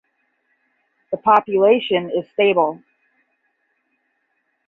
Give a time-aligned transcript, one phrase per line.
[1.11, 2.81] The population is stable.